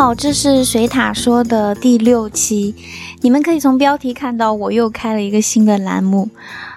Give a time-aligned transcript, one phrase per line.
[0.00, 2.74] 好，这是水塔说的第六期。
[3.20, 6.30] 你们可以从标题看到，我又开了一个新的栏目。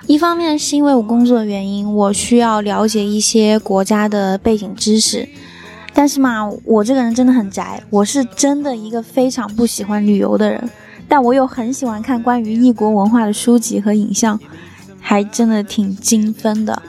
[0.07, 5.29] 一方面是因为我工作的原因，我需要了解一些国家的背景知识。
[5.93, 10.69] 但是嘛，我这个人真的很宅，我是真的一个非常不喜欢旅游的人。
[11.07, 14.37] 但我又很喜欢看关于异国文化的书籍和影像，
[14.99, 16.83] 还真的挺精分的。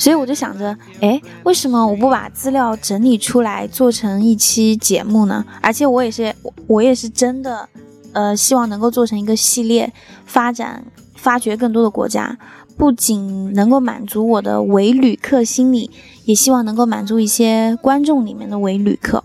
[0.00, 5.44] 所以我就想着，哎，为什么我不把资料整理出来做成一期节目呢？
[5.60, 6.34] 而且我也是，
[6.66, 7.68] 我也是真的，
[8.14, 9.92] 呃，希望能够做成一个系列，
[10.24, 10.82] 发展、
[11.16, 12.38] 发掘更多的国家，
[12.78, 15.90] 不仅能够满足我的伪旅客心理，
[16.24, 19.22] 也希望能够满足一些观众里面的伪旅客。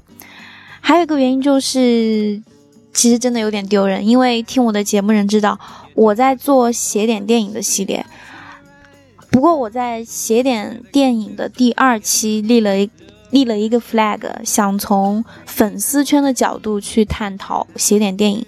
[0.81, 2.43] 还有一个原因就是，
[2.91, 5.57] 其实真的有点丢人，因为听我的节目人知道
[5.93, 8.05] 我在做写点电影的系列。
[9.35, 12.89] 不过我在写点电影的第二期立了一
[13.31, 18.45] 立了一个 flag，想从粉丝圈的角度去探讨写点电影。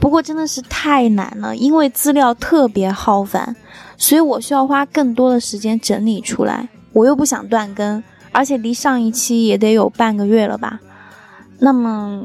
[0.00, 3.54] 不过真的是太难了，因为资料特别浩繁，
[3.96, 6.68] 所以我需要花更多的时间整理出来。
[6.92, 10.80] 我又不想断更，而且离上一期也得有半个月了吧。
[11.60, 12.24] 那么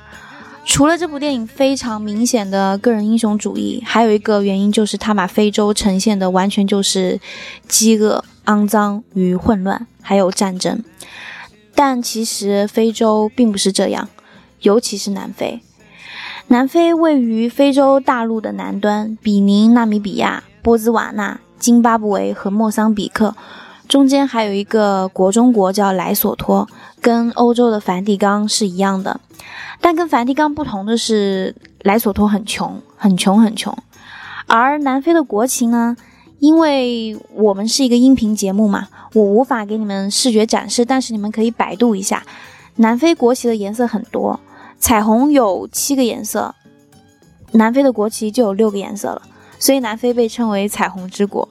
[0.65, 7.19] 除了这部电影非常明显的个人英雄主义，还有一个原因就是他把非洲呈现的完全就是
[7.67, 8.23] 饥饿。
[8.45, 10.83] 肮脏与混乱，还有战争，
[11.75, 14.09] 但其实非洲并不是这样，
[14.61, 15.61] 尤其是南非。
[16.47, 23.35] 南非位于非洲大陆的南端，比邻、纳米比亚、波兹瓦纳、津巴布韦和莫桑比克，
[23.91, 26.65] 中间还有一个国中国叫莱索托，
[27.01, 29.19] 跟欧洲的梵蒂冈是一样的。
[29.81, 33.77] 但跟梵蒂冈不同的是，莱索托很穷，很穷，很穷。
[34.47, 35.97] 而南非的国旗呢？
[36.39, 42.23] 因为我们是一个音频节目嘛，我无法给你们视觉展示，但是你们可以百度一下。
[42.77, 44.39] 南非国旗的颜色很多，
[44.79, 46.55] 彩虹有七个颜色，
[47.51, 49.21] 南非的国旗就有六个颜色了，
[49.59, 51.45] 所以南非被称为彩虹之国。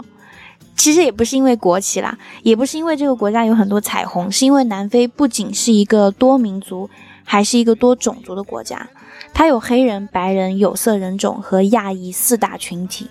[0.80, 6.88] 其实也不是因为国旗啦，也不是因为这个国家有很多彩虹，是因为南非不仅是一个多民族，
[7.22, 8.88] 还是一个多种族的国家，
[9.34, 13.08] 它有黑人、白人、有色人种和亚裔四大群体。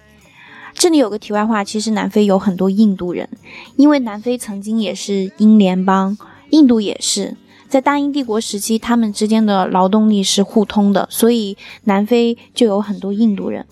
[0.74, 3.30] 这里有个题外话，其实南非有很多印度人，
[3.76, 6.18] 因为南非曾经也是英联邦，
[6.50, 7.38] 印度也是
[7.68, 13.64] 在大英帝国时期，他们之间的劳动力是互通的，所以南非就有很多印度人。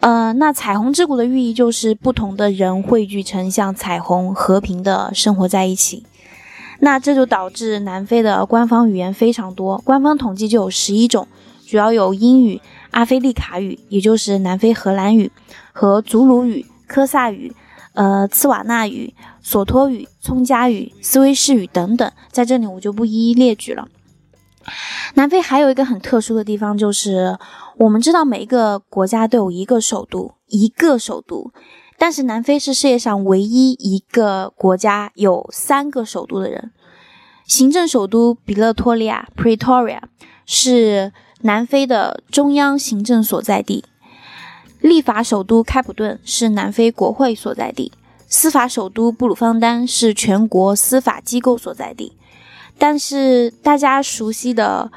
[0.00, 6.04] 呃，那彩虹之谷的寓意就是不同的人汇聚成像彩虹，和平的生活在一起。
[6.80, 11.26] 那这就导致南非的官方语言非常多，官方统计就有十一种，
[11.66, 12.60] 主要有英语、
[12.90, 15.30] 阿非利卡语，也就是南非荷兰语。
[15.72, 17.52] 和祖鲁语、科萨语、
[17.94, 19.12] 呃茨瓦纳语、
[19.42, 23.88] 索托语、葱加语、斯威士语等等，在这里我就不一一列举了。
[25.14, 27.36] 南非还有一个很特殊的地方，就是
[27.76, 31.50] 我们知道每一个国家都有一个首都，一个首都，
[31.98, 36.72] 但是南非是世界上唯一一个国家有三个首都的人。
[37.46, 40.00] 行政首都比勒托利亚 （Pretoria）
[40.46, 43.84] 是南非的中央行政所在地。
[44.80, 47.90] 立法首都开普敦是南非国会所在地，
[48.28, 52.16] 司法首都布鲁方丹是全国司法机构所在地。
[52.78, 54.90] 但是大家熟悉的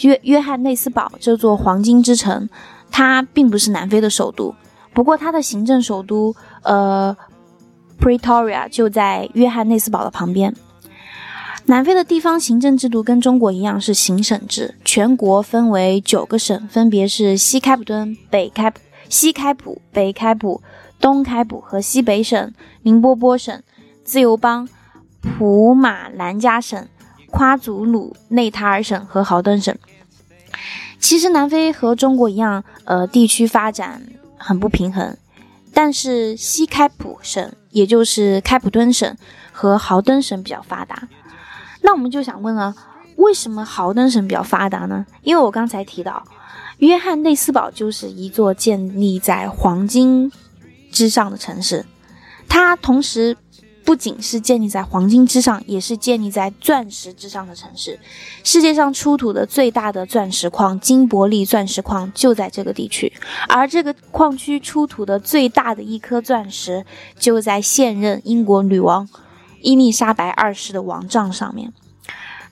[0.00, 2.48] 约约翰内斯堡这座黄金之城，
[2.90, 4.54] 它并不是南非的首都。
[4.92, 7.16] 不过它的行政首都呃
[8.00, 10.54] Pretoria 就在约翰内斯堡的旁边。
[11.66, 18.72] 南非的地方行政制度跟中国一样是行省制，全国分为九个省，分别是西开普敦、北开。
[19.08, 20.62] 西开普、北开普、
[20.98, 22.52] 东开普和西北省、
[22.82, 23.62] 宁波波省、
[24.02, 24.68] 自由邦、
[25.20, 26.86] 普马兰加省、
[27.34, 29.76] 夸祖鲁内塔尔省和豪登省。
[31.00, 34.00] 其实南非和中国一样，呃，地区发展
[34.38, 35.16] 很不平衡。
[35.72, 39.16] 但是西开普省，也就是开普敦省
[39.50, 41.08] 和豪登省比较发达。
[41.82, 42.72] 那我们就想问了，
[43.16, 45.04] 为什么豪登省比较发达呢？
[45.22, 46.22] 因为我刚才提到。
[46.78, 50.30] 约翰内斯堡就是一座建立在黄金
[50.92, 51.84] 之上的城市，
[52.48, 53.36] 它同时
[53.84, 57.98] 不仅是建立在黄金之上，也是建立在钻石之上的城市。
[58.42, 63.12] 世界上出土的最大的钻石矿——金伯利钻石矿就在这个地区，
[63.48, 66.84] 而这个矿区出土的最大的一颗钻石
[67.18, 69.08] 就在现任英国女王
[69.60, 71.72] 伊丽莎白二世的王杖上面。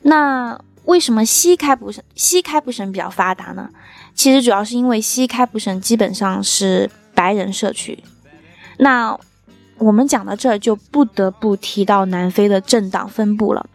[0.02, 3.70] 那为什么西开普省西开普省比较发达呢？
[4.14, 8.02] 其实主要是因为西开普省基本上是白人社区。
[8.78, 9.18] 那
[9.82, 13.66] 我们讲到这儿，就不得不提到南非的政党分布了。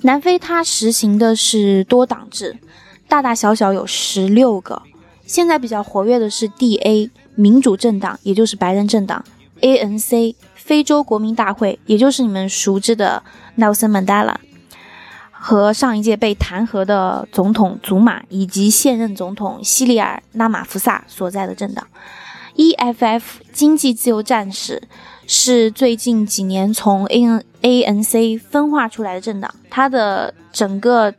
[0.00, 2.58] 南非它实行的是多党制，
[3.06, 4.82] 大大小小有十六个。
[5.24, 9.24] 现在比较活跃的是 DA 民主政党，也就是白人政党
[9.60, 13.22] ；ANC 非洲国民大会，也就是你们熟知的
[13.56, 14.34] Nelson Mandela
[15.30, 21.86] 和上一届被弹劾的总统祖马，以及现任总统西里尔拉马福萨所在的政党。
[22.56, 23.22] EFF
[23.52, 24.82] 经济自由战士
[25.26, 31.14] 是最近几年从 A N A N C 分化出来的政党，它的整个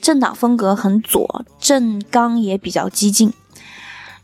[0.00, 3.32] 政党风格很左，政纲也比较激进。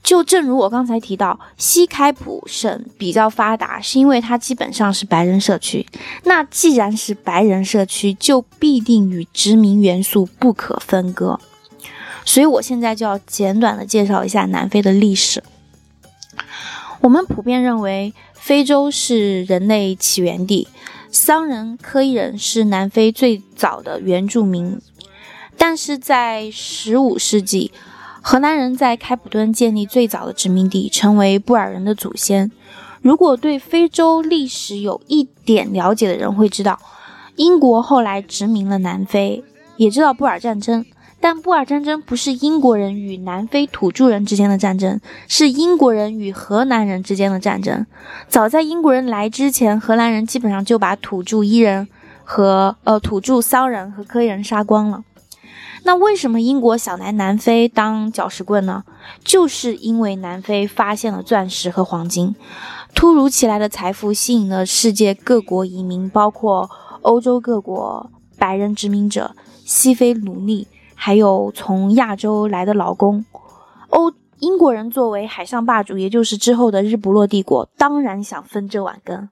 [0.03, 5.87] 就正如我刚才提到，西开普省比较发达，是因为它基本上是白人社区。
[6.25, 11.39] 那既然是白人社区，就必定与殖民元素不可分割。
[12.25, 15.43] 所以我现在就要简短的介绍一下南非的历史。
[17.01, 20.69] 我们普遍认为，非洲是人类起源地，
[21.11, 24.79] 桑人、科伊人是南非最早的原住民。
[25.57, 27.73] 但是在十五世纪，
[28.21, 32.53] 荷兰人在开普敦建立最早的殖民地，成为布尔人的祖先。
[33.01, 36.79] 如果对非洲历史有一点了解的人会知道，
[37.37, 39.43] 英国后来殖民了南非，
[39.77, 40.85] 也知道布尔战争。
[41.21, 47.85] 但布尔战争不是英国人与南非土著人之间的战争，是英国人与荷兰人之间的战争。
[48.27, 51.87] 早在英国人来之前，荷兰人基本上就把土著伊人
[52.25, 55.05] 和呃土著骚人和科伊人杀光了。
[55.83, 58.85] 那为什么英国想来南非当搅屎棍呢？
[59.25, 62.35] 就是因为南非发现了钻石和黄金，
[62.95, 66.71] 突如其来的财富吸引了世界各国移民，包括
[67.03, 69.35] 欧洲各国白人殖民者、
[69.65, 70.67] 西非奴隶。
[71.03, 73.25] 还有从亚洲来的劳工，
[73.89, 79.31] 欧英国人作为海上霸主，也就是之后的日不落帝国，当然想分这碗羹。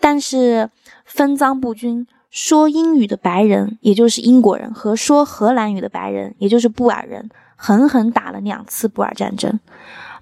[0.00, 0.70] 但是
[1.04, 9.60] 分赃不均，说英语的白人，也就是英国人，和说荷兰语的白人，也就是布尔人，狠狠打了两次布尔战争。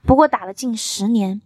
[0.05, 1.41] 不过打了近十年，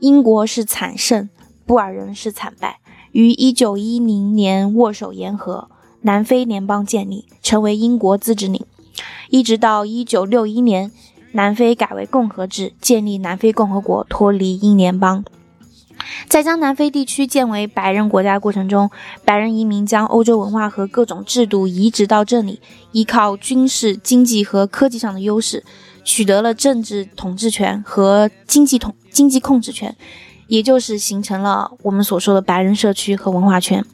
[0.00, 1.30] 英国是惨胜，
[1.64, 2.80] 布尔人是惨败，
[3.12, 5.68] 于一九一零年握手言和，
[6.00, 8.66] 南非联邦建立，成为英国自治领。
[9.28, 10.90] 一直到一九六一年，
[11.32, 15.24] 南非改为共和制，建立南非共和国，脱离英联邦。
[16.26, 18.90] 在将南非地区建为白人国家过程中，
[19.24, 22.60] 白人移民将欧洲文化和各种制度移植到这里，
[22.92, 25.62] 依靠军事、经济和科技上的优势，
[26.02, 29.94] 取得了政治统治权和经济统经济控制权，
[30.48, 33.84] 也就是形成了我们所说的白人社区和文化圈。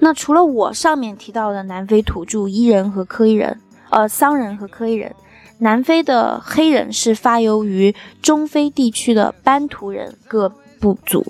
[0.00, 3.58] 那除了我上面提到的南非土著伊人和科伊人。
[3.90, 5.14] 呃，桑人和科伊人，
[5.58, 10.48] 南非的黑人是发由于中非地区的班图人各
[10.80, 11.26] 部族，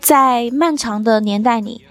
[0.00, 1.84] 在漫长的年代里，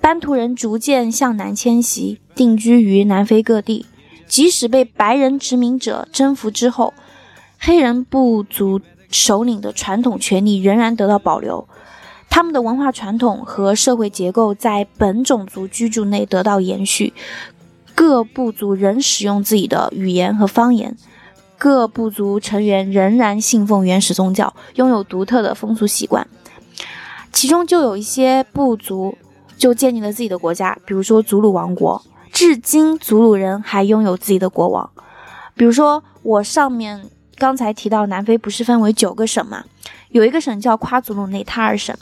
[0.00, 3.86] 班图人逐渐向南迁徙，定居于南非各地。
[4.26, 6.94] 即使被白人殖民者征服之后，
[7.58, 8.80] 黑人部族
[9.10, 11.68] 首领的传统权利仍然得到保留，
[12.30, 17.12] 他们的文化传统和社会结构在本种族居住内得到延续。
[17.94, 20.96] 各部族仍使用自己的语言和方言，
[21.58, 26.26] 各部族成员仍然信奉原始宗教，拥有独特的风俗习惯。
[27.32, 29.16] 其中就有一些部族
[29.56, 34.90] 就建立了自己的国家，比如说祖鲁王国，至今祖鲁人还拥有自己的国王。
[35.54, 39.64] 比如说我上面刚才提到南非不是分为九个省吗？
[40.10, 41.96] 有一个省叫夸祖鲁内塔尔省，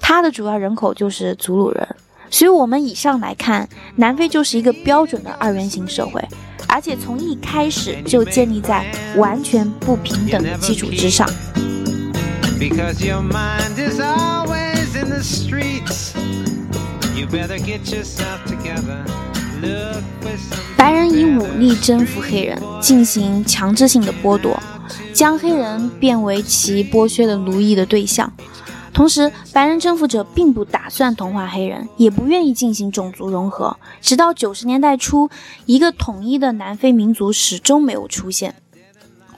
[0.00, 1.96] 它的主要人口就是祖鲁人。
[2.30, 6.24] 所以，我们以上来看，南非就是一个标准的二元型社会，
[6.68, 11.28] 而且从一开始就建立在完全不平等的基础之上。
[20.76, 24.58] 白人以武力征服黑人，进行强制性的剥夺，
[25.12, 28.32] 将黑人变为其剥削的奴役的对象。
[28.92, 33.76] 同时，白人征服者并不打算同化黑人，也不愿意进行种族融合。
[34.00, 35.30] 直到九十年代初，
[35.64, 38.54] 一个统一的南非民族始终没有出现。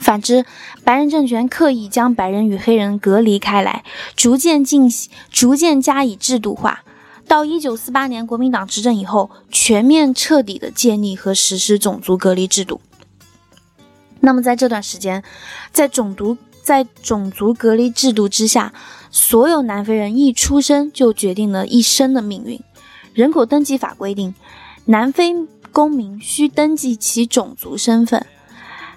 [0.01, 0.45] 反之，
[0.83, 3.85] 白人政权刻意将白人与黑人隔离开来，
[4.17, 6.83] 逐渐进行，逐渐加以制度化。
[7.29, 12.81] 到一九四八年国民党执政以后，全面彻底的建立和实施种族隔离制度。
[14.21, 15.23] 那么在这段时间，
[15.73, 18.73] 在种族在种族隔离制度之下，
[19.13, 22.59] 所有南非人一出生就决定了一生的命运。
[23.13, 24.35] 人口登记法规定，
[24.87, 25.35] 南非
[25.71, 28.27] 公民需登记其种族身份。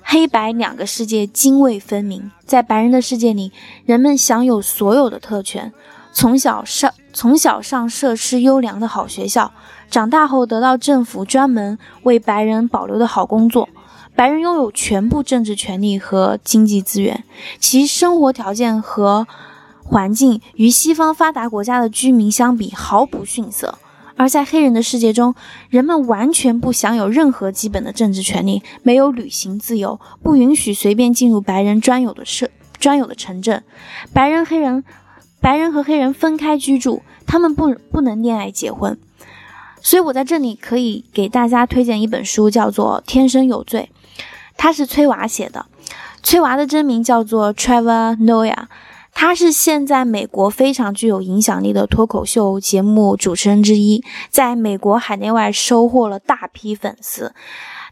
[0.01, 3.51] 黑白两个世界泾渭分明，在白人的世界里，
[3.85, 5.73] 人们享有所有的特权：
[6.13, 9.51] 从小上从小上设施优良的好学校，
[9.91, 13.67] 长大后得到政府专门为白人保留的好工作。
[14.15, 17.25] 白人拥有全部政治权利和经济资源，
[17.59, 19.27] 其生活条件和
[19.85, 23.77] 环境与西方发达国家的居民相比毫不逊色。
[24.17, 25.35] 而在黑人的世界中，
[25.69, 32.49] 人们完全不享有任何基本的政治权利，没有旅行自由，不允许随便进入白人专有的社、
[32.79, 33.63] 专有的城镇。
[34.13, 34.85] 白人、黑人、
[35.41, 38.97] 白人和黑人分开居住，他们不不能恋爱、结婚。
[39.81, 43.89] 所以我在这里可以给大家推荐一本书，叫做《天生有罪》，
[44.55, 45.65] 它是崔娃写的。
[46.23, 48.63] 崔娃的真名叫做 Trevor Noah。
[49.15, 57.33] 他是现在美国非常具有影响力的脱口秀节目主持人之一，在美国海内外收获了大批粉丝。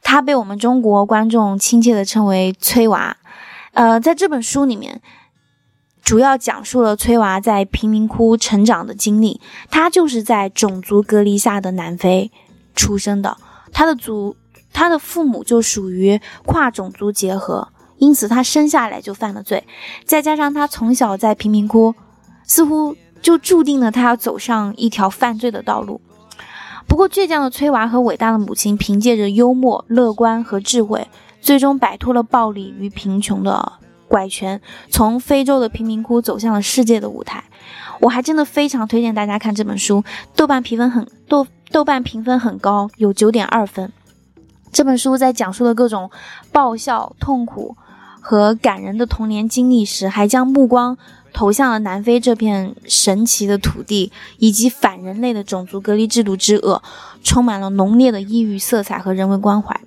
[0.03, 3.15] 他被我们中国观众亲切地称为“崔娃”。
[3.71, 5.01] 呃，在这本书里面，
[6.03, 9.39] 主要讲述了崔娃在贫民窟成长的经历。
[9.71, 12.31] 他就是在种族隔离下的南非
[12.75, 13.37] 出生的，
[13.71, 14.35] 他的祖，
[14.73, 17.69] 他的父母就属于跨种族结合。
[18.03, 19.63] 因此，他生下来就犯了罪，
[20.03, 21.95] 再加上他从小在贫民窟，
[22.43, 26.01] 似乎就注定了他要走上一条犯罪的道路。
[26.85, 31.07] 不过，倔强的崔娃和伟大的母亲凭借着幽默、乐观和智慧，
[31.39, 33.71] 最终摆脱了暴力与贫穷的
[34.09, 37.41] 拐圈，从非洲的贫民窟走向了世界的舞台。
[38.01, 40.03] 我还真的非常推荐大家看这本书，
[40.35, 43.93] 豆瓣评分很豆豆瓣评分很高，有九点二分。
[44.73, 46.11] 这本书在讲述了各种
[46.51, 47.77] 爆笑、痛苦。
[48.25, 50.97] 和感人的童年经历时，还将目光
[51.33, 56.81] 投向了南非这片神奇的土地，以及反人类的种族隔离制度之恶，
[57.21, 59.77] 充满了浓烈的异域色彩和人文关怀。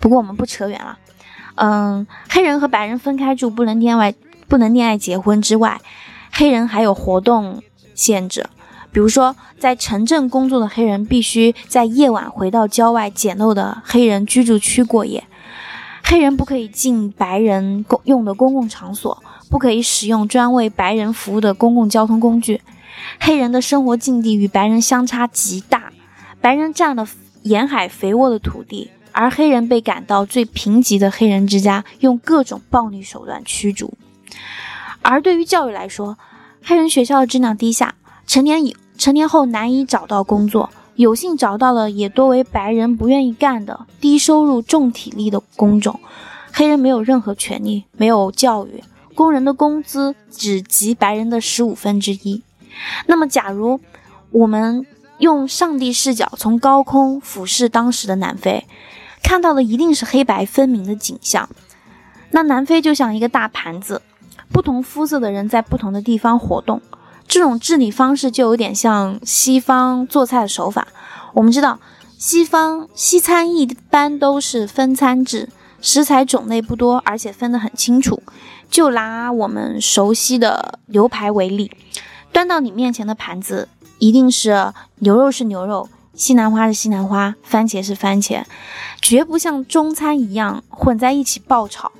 [0.00, 0.98] 不过我们不扯远了，
[1.56, 4.14] 嗯，黑人和白人分开住，不能恋爱，
[4.48, 5.78] 不能恋爱结婚之外，
[6.32, 7.62] 黑人还有活动
[7.94, 8.46] 限制，
[8.90, 15.24] 比如说在城镇工作的黑人必须在夜晚回到郊外简陋的黑人居住区过夜。
[16.08, 19.20] 黑人不可以进白人公用的公共场所，
[19.50, 22.62] 不可以使用专为白人服务的公共交通工具。
[23.18, 25.92] 黑人的生活境地与白人相差极大，
[26.40, 27.08] 白人占了
[27.42, 33.92] 沿海肥沃的土地，而黑人被赶到最贫瘠的黑人之家，用各种暴力手段驱逐。
[35.02, 36.16] 而对于教育来说，
[36.62, 37.96] 黑人学校的质量低下，
[38.28, 40.70] 成年以成年后难以找到工作。
[40.96, 46.00] 有幸找到了，也多为白人不愿意干的低收入、重体力的工种。
[46.52, 48.82] 黑人没有任何权利，没有教育，
[49.14, 52.42] 工人的工资只及白人的十五分之一。
[53.06, 53.78] 那么，假如
[54.30, 54.86] 我们
[55.18, 58.64] 用上帝视角从高空俯视当时的南非，
[59.22, 61.48] 看到的一定是黑白分明的景象。
[62.30, 64.00] 那南非就像一个大盘子，
[64.50, 66.80] 不同肤色的人在不同的地方活动。
[67.28, 70.88] 这种治理方式就有点像西方做菜的手法。
[71.34, 71.78] 我们知道，
[72.16, 75.48] 西方西餐一般都是分餐制，
[75.82, 78.22] 食材种类不多，而且分得很清楚。
[78.70, 81.70] 就拿我们熟悉的牛排为例，
[82.32, 83.68] 端到你面前的盘子
[83.98, 88.44] 一定是牛肉是牛肉，西兰花是西兰花，番茄是番茄，
[89.00, 91.92] 绝不像中餐一样混在一起爆炒。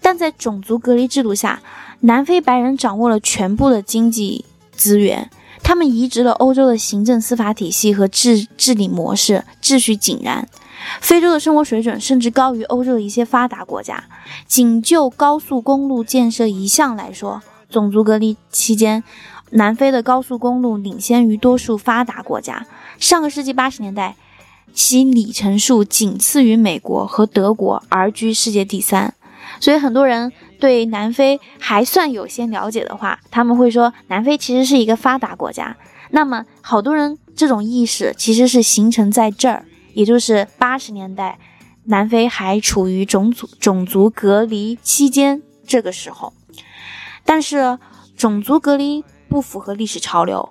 [0.00, 1.60] 但在种族隔离制度下，
[2.00, 4.46] 南非白人掌握了全部的经济。
[4.80, 5.30] 资源，
[5.62, 10.48] 他们移植了欧洲的行政司法体系和治治理模式，秩序井然。
[11.02, 14.04] 非洲的生活水准甚至高于欧洲的一些发达国家。
[14.46, 19.04] 仅就高速公路建设一项来说，种族隔离期间，
[19.50, 22.66] 南非的高速公路领先于多数发达国家。
[22.98, 24.16] 上个世纪八十年代，
[24.72, 29.12] 其里程数仅次于美国和德国，而居世界第三。
[29.60, 30.32] 所以很多人。
[30.60, 35.76] 对南非还算有些了解的话，他们会说南非其实是一个发达国家。
[36.10, 39.64] 那么，好多人这种意识其实是形成在这儿，
[39.94, 41.38] 也就是八十年代，
[41.84, 46.32] 南非还处于种族种族隔离期间这个时候。
[47.24, 47.78] 但是，
[48.16, 50.48] 种族隔离不符合历史潮流。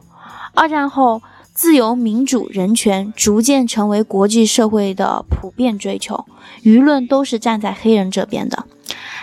[0.55, 1.21] 二战后，
[1.53, 6.25] 自由、民主、人权逐渐成为国际社会的普遍追求，
[6.63, 8.65] 舆论都是站在黑人这边的。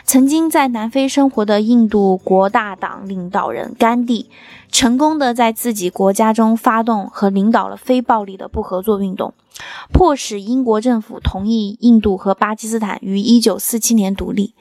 [0.07, 4.31] 曾经在南非生活的印度国大党领导人甘地，
[4.71, 9.35] 成功的在自己国家中发动和领导了非暴力的不合作运动，
[9.93, 14.55] 迫使英国政府同意印度和巴基斯坦于1947年独立。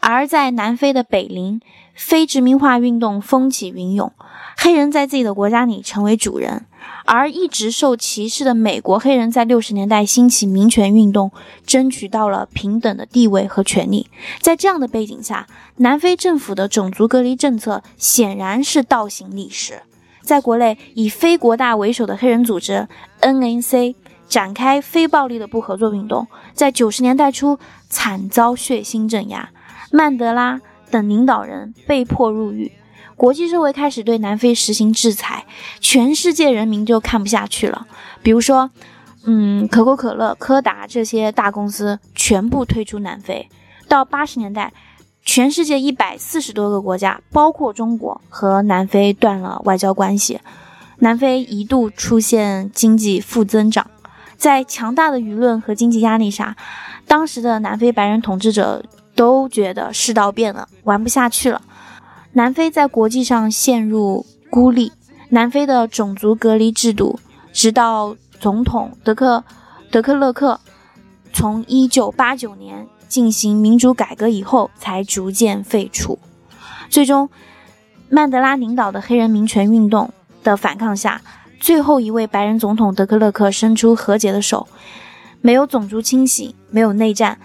[0.00, 1.60] 而在南非的北邻，
[1.94, 4.10] 非殖民化运动风起云涌，
[4.56, 6.64] 黑人在自己的国家里成为主人。
[7.04, 11.32] 而一直受歧视的美国黑人，在六十年代兴起民权运动，
[11.64, 14.08] 争取到了平等的地位和权利。
[14.40, 19.80] 在这样的背景下，南非政府的种族隔离政策显然是倒行逆施。
[20.20, 22.86] 在国内，以非国大为首的黑人组织
[23.22, 23.94] NNC
[24.28, 29.48] 展开非暴力的不合作运动，在九十年代初惨遭血腥镇压，
[29.90, 32.70] 曼德拉等领导人被迫入狱。
[33.18, 35.44] 国际社会开始对南非实行制裁，
[35.80, 37.88] 全世界人民就看不下去了。
[38.22, 38.70] 比如说，
[39.26, 43.48] 嗯，可口可乐、柯达这些大公司全部退出南非。
[43.88, 44.72] 到八十年代，
[45.24, 50.40] 全世界一百四十多个国家，包括中国，和南非断了外交关系。
[51.00, 53.90] 南非一度出现经济负增长。
[54.36, 56.56] 在强大的舆论和经济压力下，
[57.08, 58.84] 当时的南非白人统治者
[59.16, 61.60] 都觉得世道变了，玩不下去了。
[62.32, 64.92] 南非在国际上陷入孤立。
[65.30, 67.20] 南非的种族隔离制度，
[67.52, 69.44] 直到总统德克
[69.90, 70.58] 德克勒克
[71.34, 76.18] 从1989年进行民主改革以后，才逐渐废除。
[76.88, 77.28] 最终，
[78.08, 80.10] 曼德拉领导的黑人民权运动
[80.42, 81.20] 的反抗下，
[81.60, 84.66] 最后一位白人总统德克勒克伸出和解的手，
[85.42, 87.38] 没有种族清洗，没有内战。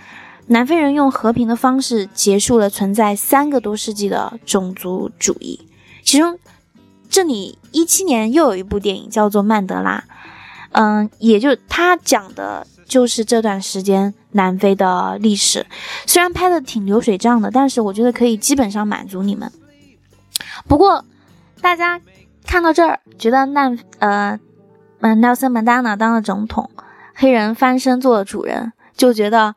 [0.48, 5.68] 南非人用和平的方式结束了存在三个多世纪的种族主义。
[6.04, 6.38] 其中，
[7.10, 10.04] 这里一七年又有一部电影叫做《曼德拉》，
[10.74, 15.66] 嗯，也就他讲的就是这段时间南非的历史。
[16.06, 19.50] 虽然拍的挺流水账的，但是我觉得可以基本上满足你们。
[20.68, 21.06] 不过，
[21.62, 22.02] 大家
[22.46, 24.38] 看到这儿，觉得那呃，
[25.00, 26.70] 嗯，Nelson Mandela 当了总统，
[27.16, 29.56] 黑人翻身做了主人，就觉得。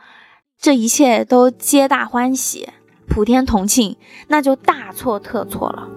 [0.59, 2.69] 这一切都皆大欢喜，
[3.07, 3.97] 普天同庆，
[4.29, 5.88] 那就大错特错了。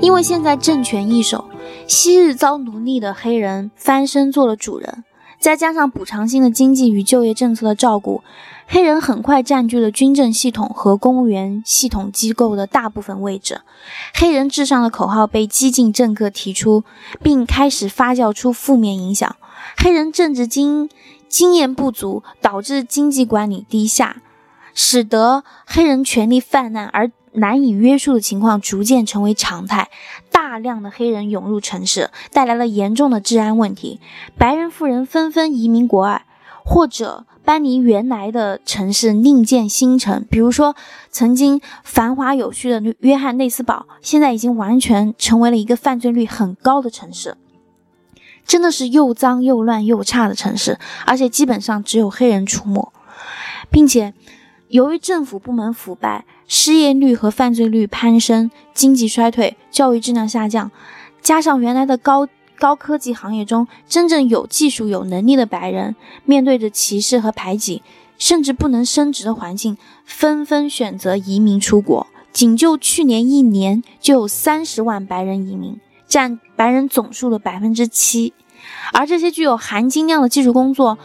[0.00, 1.44] 因为现在政权易手，
[1.86, 5.04] 昔日遭奴隶的黑人翻身做了主人，
[5.38, 8.22] 再加上补偿性的经济与就业政策的照顾。
[8.68, 13.60] 黑人很快占据了军政系统和公务员系统机构的大部分位置，
[14.14, 16.82] 黑人至上的口号被激进政客提出，
[17.22, 19.36] 并开始发酵出负面影响。
[19.76, 20.90] 黑人政治经
[21.28, 24.16] 经验不足，导致经济管理低下，
[24.76, 29.88] 使得黑人权力泛滥而难以约束的情况逐渐成为常态。
[30.30, 33.98] 大量的黑人涌入城市，带来了严重的治安问题，
[34.38, 36.24] 白人富人纷纷移民国外，
[36.64, 37.26] 或者。
[37.46, 40.26] 搬离原来的城市，另建新城。
[40.28, 40.74] 比如说，
[41.12, 47.36] 曾经繁华有序的约翰内斯堡，现在已经完全成为了一个犯罪率很高的城市，
[48.44, 52.92] 真的是又脏又乱又差的城市，而且基本上只有黑人出没，
[53.70, 54.12] 并且
[54.68, 60.70] 由于政府部门腐败，失业率和犯罪率攀升，经济衰退，教育质量下降，
[61.20, 62.28] 加上原来的高。
[62.58, 67.82] 高科技行业中，真正有技术、有能力的白人，面对着歧视和排挤，
[68.16, 69.76] 甚至不能升职的环境，
[70.06, 72.06] 纷纷选择移民出国。
[72.32, 78.32] 仅就去年一年，就有三十万白人移民，占白人总数的百分之七。
[78.94, 80.96] 而这些具有含金量的技术工作，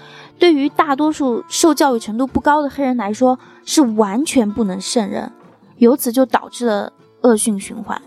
[0.41, 5.31] 对于大多数受教育程度不高的黑人来说，是完全不能胜任。
[5.77, 8.01] 由此就导致了恶性循环，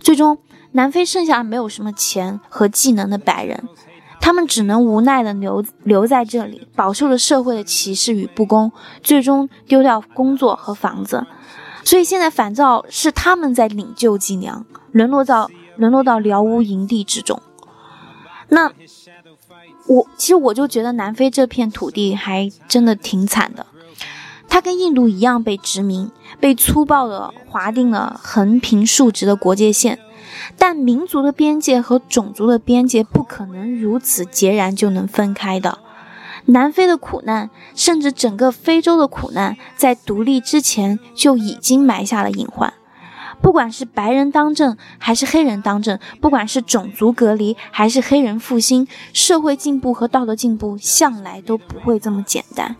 [0.00, 0.38] 最终。
[0.72, 3.64] 南非剩下没有什么钱和技能的白人，
[4.20, 8.70] 他们只能无奈地留留在这里，饱受了社会的歧视与不公，
[9.02, 11.26] 最终丢掉工作和房子。
[11.84, 17.40] 所以现在反造是他们在领救济粮，沦落到沦落到辽屋营地之中。
[18.48, 18.70] 那
[19.86, 23.66] 我其实我就觉得南非这片土地还真的挺惨的，
[24.48, 29.98] 它跟印度一样被殖民，被粗暴的划定了横平竖直的国界线。
[30.56, 35.78] 但民族的边界和种族的边界不可能如此截然就能分开的。
[36.46, 42.72] 南非的苦难，甚至整个非洲的苦难，在独立之前就已经埋下了隐患。
[43.40, 52.76] 不管是白人当政还是黑人当政，不管是种族隔离还是黑人复兴，社会进步和道德进步向来都不会这么简单。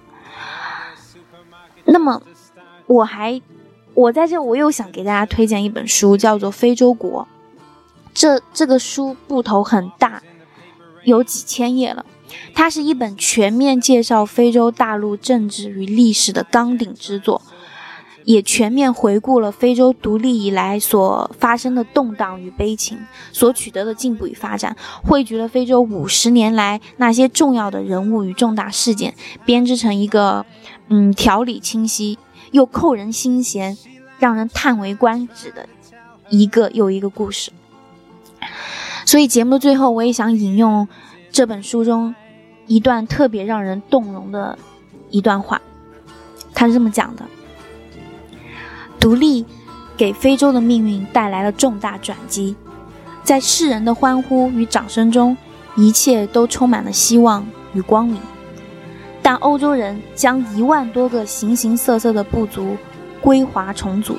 [1.85, 2.23] 那么，
[2.87, 3.41] 我还，
[3.95, 7.23] 我在这我又想给大家推荐一本书，叫做《非洲国》。
[8.13, 10.23] 这这个书部头很大，
[11.05, 12.05] 有几千页了。
[12.53, 17.41] 它是一本全面介绍非洲大陆政治与历史的纲鼎之作，
[18.29, 22.99] 也全面回顾了非洲独立以来所发生的动荡与悲情，
[23.33, 29.15] 所取得的进步与发展，汇聚了非洲五十年来那些重要的人物与重大事件，
[29.47, 30.45] 编织成一个
[30.89, 32.19] 嗯条理清晰
[32.51, 33.79] 又扣人心弦、
[34.19, 35.67] 让人叹为观止的
[36.29, 37.51] 一个又一个故事。
[39.07, 40.87] 所以节目的最后，我也想引用。
[41.31, 42.15] 这本书中
[42.67, 44.59] 一段特别让人动容的
[45.09, 45.63] 一段话，
[46.53, 47.25] 他是这么讲的：
[49.01, 49.45] 独立
[49.97, 52.55] 给非洲的命运带来了重大转机，
[53.25, 55.37] 在世人的欢呼与掌声中，
[55.77, 58.21] 一切都充满了希望与光明。
[59.23, 62.77] 但欧洲人将一万多个形形色色的部族
[63.21, 64.17] 归华重组，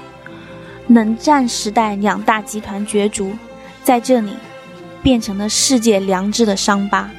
[0.87, 3.31] 冷战时代两大集团角逐，
[3.83, 4.33] 在这里。
[5.01, 7.09] 变成了世界良知的伤疤。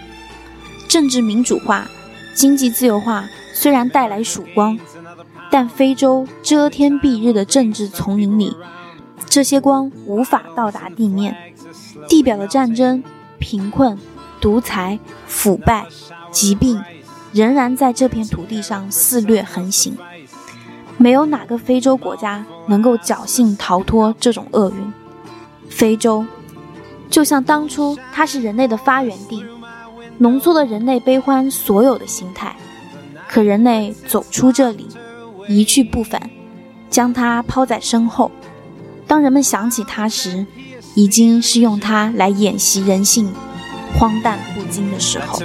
[0.86, 1.88] 政治民主化、
[2.34, 3.26] 经济自由化
[3.60, 4.78] 虽然带来曙光，
[5.50, 8.56] 但非洲遮天蔽日的政治丛林里，
[9.26, 11.36] 这些光无法到达地面。
[12.08, 13.04] 地表的战争、
[13.38, 13.98] 贫困、
[14.40, 15.84] 独裁、腐败、
[16.30, 16.82] 疾病，
[17.32, 19.94] 仍然在这片土地上肆虐横行。
[20.96, 24.92] 没有哪个非洲国家能够侥幸逃脱这种厄运。
[25.68, 26.24] 非洲。
[27.10, 29.44] 就像当初它是人类的发源地，
[30.16, 32.56] 浓缩了人类悲欢所有的心态。
[33.30, 34.88] 可人类走出这里，
[35.46, 36.28] 一去不返，
[36.90, 38.28] 将它抛在身后。
[39.06, 40.44] 当人们想起它时，
[40.96, 43.32] 已经是用它来演习人性
[43.96, 45.38] 荒诞不经的时候。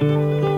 [0.00, 0.53] Música